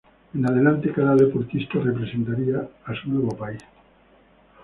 En 0.33 0.43
adelante 0.47 0.91
cada 0.91 1.13
deportista 1.15 1.77
representaría 1.79 2.67
a 2.85 2.95
su 2.95 3.07
nuevo 3.09 3.37
país. 3.37 3.61